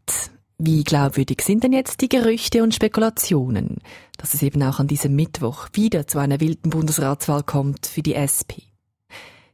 Wie 0.57 0.85
glaubwürdig 0.85 1.43
sind 1.43 1.65
denn 1.65 1.75
jetzt 1.75 2.01
die 2.01 2.09
Gerüchte 2.09 2.63
und 2.63 2.75
Spekulationen, 2.75 3.83
dass 4.17 4.33
es 4.33 4.43
eben 4.43 4.63
auch 4.63 4.79
an 4.79 4.89
diesem 4.89 5.15
Mittwoch 5.15 5.69
wieder 5.75 6.07
zu 6.07 6.19
einer 6.19 6.41
wilden 6.41 6.71
Bundesratswahl 6.71 7.43
kommt 7.43 7.85
für 7.85 8.01
die 8.01 8.15
SP? 8.17 8.68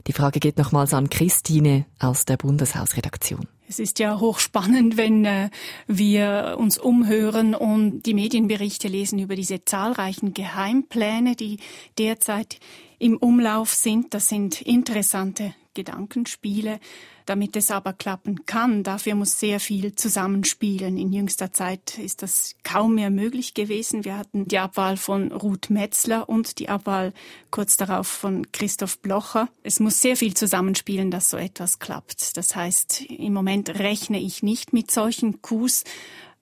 Die 0.06 0.12
Frage 0.12 0.38
geht 0.40 0.58
nochmals 0.58 0.92
an 0.92 1.08
Christine 1.08 1.86
aus 1.98 2.26
der 2.26 2.36
Bundeshausredaktion. 2.36 3.48
Es 3.66 3.78
ist 3.78 3.98
ja 3.98 4.20
hochspannend, 4.20 4.98
wenn 4.98 5.24
äh, 5.24 5.48
wir 5.86 6.56
uns 6.58 6.76
umhören 6.76 7.54
und 7.54 8.02
die 8.02 8.12
Medienberichte 8.12 8.88
lesen 8.88 9.18
über 9.18 9.36
diese 9.36 9.64
zahlreichen 9.64 10.34
Geheimpläne, 10.34 11.34
die 11.34 11.58
derzeit 11.96 12.58
im 12.98 13.16
Umlauf 13.16 13.72
sind. 13.72 14.12
Das 14.12 14.28
sind 14.28 14.60
interessante 14.60 15.54
Gedankenspiele. 15.74 16.80
Damit 17.26 17.56
es 17.56 17.70
aber 17.70 17.94
klappen 17.94 18.44
kann, 18.44 18.82
dafür 18.82 19.14
muss 19.14 19.40
sehr 19.40 19.58
viel 19.58 19.94
zusammenspielen. 19.94 20.98
In 20.98 21.10
jüngster 21.12 21.52
Zeit 21.52 21.96
ist 21.96 22.22
das 22.22 22.54
kaum 22.64 22.96
mehr 22.96 23.08
möglich 23.08 23.54
gewesen. 23.54 24.04
Wir 24.04 24.18
hatten 24.18 24.46
die 24.46 24.58
Abwahl 24.58 24.98
von 24.98 25.32
Ruth 25.32 25.70
Metzler 25.70 26.28
und 26.28 26.58
die 26.58 26.68
Abwahl 26.68 27.14
kurz 27.50 27.78
darauf 27.78 28.06
von 28.06 28.52
Christoph 28.52 28.98
Blocher. 28.98 29.48
Es 29.62 29.80
muss 29.80 30.02
sehr 30.02 30.16
viel 30.16 30.34
zusammenspielen, 30.34 31.10
dass 31.10 31.30
so 31.30 31.38
etwas 31.38 31.78
klappt. 31.78 32.36
Das 32.36 32.54
heißt, 32.54 33.02
im 33.08 33.32
Moment 33.32 33.70
rechne 33.70 34.20
ich 34.20 34.42
nicht 34.42 34.74
mit 34.74 34.90
solchen 34.90 35.40
Coups 35.40 35.84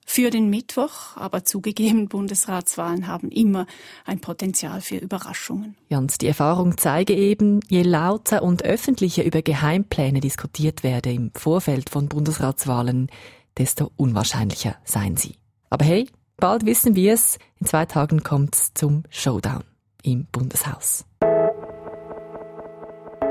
für 0.05 0.31
den 0.31 0.51
Mittwoch, 0.51 1.17
aber 1.17 1.45
zugegeben, 1.45 2.09
Bundesratswahlen 2.09 3.07
haben 3.07 3.31
immer 3.31 3.67
ein 4.05 4.21
Potenzial 4.21 4.81
für 4.81 4.97
Überraschungen. 4.97 5.77
Jans, 5.89 6.19
die 6.19 6.29
Erfahrung 6.29 6.77
zeige 6.77 7.15
eben, 7.15 7.61
je 7.69 7.83
lauter 7.83 8.43
und 8.43 8.65
öffentlicher 8.65 9.25
über 9.25 9.43
Geheimpläne 9.43 10.21
diskutiert 10.21 10.83
werde 10.83 11.13
im 11.13 11.31
Vorfeld 11.35 11.91
von 11.91 12.09
Bundesratswahlen, 12.09 13.09
desto 13.57 13.91
unwahrscheinlicher 13.97 14.77
seien 14.85 15.17
sie. 15.17 15.37
Aber 15.71 15.85
hey, 15.85 16.09
bald 16.37 16.67
wissen 16.67 16.97
wir 16.97 17.15
es, 17.15 17.39
in 17.61 17.67
zwei 17.67 17.87
Tagen 17.87 18.23
kommt's 18.23 18.73
zum 18.75 19.05
Showdown 19.09 19.65
im 20.03 20.27
Bundeshaus. 20.27 21.05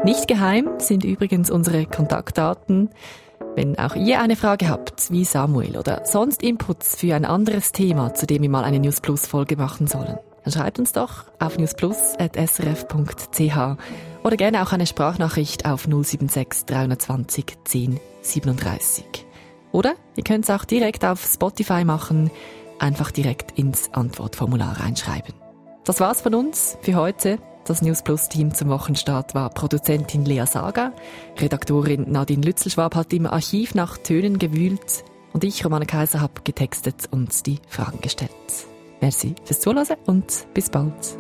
Nicht 0.04 0.28
geheim 0.28 0.68
sind 0.80 1.04
übrigens 1.04 1.51
unsere 1.51 1.86
Kontaktdaten. 1.86 2.90
Wenn 3.55 3.77
auch 3.77 3.96
ihr 3.96 4.20
eine 4.22 4.38
Frage 4.38 4.70
habt, 4.70 5.12
wie 5.12 5.25
Samuel, 5.25 5.77
oder 5.77 6.05
sonst 6.05 6.41
Inputs 6.41 6.96
für 6.96 7.13
ein 7.15 7.25
anderes 7.25 7.74
Thema, 7.74 8.13
zu 8.13 8.25
dem 8.25 8.43
wir 8.43 8.50
mal 8.50 8.63
eine 8.63 8.79
News 8.79 9.01
Plus 9.01 9.27
Folge 9.27 9.58
machen 9.58 9.88
sollen, 9.88 10.17
dann 10.43 10.53
schreibt 10.53 10.79
uns 10.79 10.93
doch 10.93 11.25
auf 11.39 11.58
newsplus.srf.ch 11.58 13.77
oder 14.24 14.38
gerne 14.38 14.63
auch 14.63 14.72
eine 14.72 14.88
Sprachnachricht 14.88 15.65
auf 15.65 15.84
076 15.84 16.65
320 16.65 17.58
10 17.65 18.00
37. 18.22 19.03
Oder 19.74 19.96
ihr 20.15 20.24
könnt 20.24 20.46
es 20.46 20.50
auch 20.50 20.63
direkt 20.63 21.03
auf 21.03 21.25
Spotify 21.25 21.84
machen, 21.84 22.31
einfach 22.79 23.12
direkt 23.12 23.60
ins 23.60 23.93
Antwortformular 23.93 24.79
reinschreiben. 24.79 25.34
Das 25.84 26.00
war's 26.00 26.22
von 26.22 26.36
uns 26.36 26.77
für 26.81 26.96
heute. 26.96 27.38
Das 27.72 27.82
News 27.82 28.01
Plus 28.01 28.28
Team 28.28 28.54
zum 28.54 28.68
Wochenstart 28.68 29.34
war 29.34 29.50
Produzentin 29.50 30.25
Lea 30.25 30.44
Saga, 30.46 30.92
Redaktorin 31.40 32.12
Nadine 32.12 32.46
Lützelschwab 32.46 32.96
hat 32.96 33.13
im 33.13 33.25
Archiv 33.25 33.75
nach 33.75 33.98
Tönen 33.98 34.40
gewühlt 34.40 35.06
und 35.32 35.46
ich, 35.46 35.63
Romane 35.63 35.86
Kaiser, 35.86 36.20
habe 36.20 36.42
getextet 36.44 37.08
und 37.12 37.46
die 37.46 37.60
Fragen 37.70 38.01
gestellt. 38.01 38.30
Merci 39.00 39.36
fürs 39.46 39.62
Zuhören 39.62 39.86
und 40.06 40.48
bis 40.54 40.70
bald. 40.70 41.18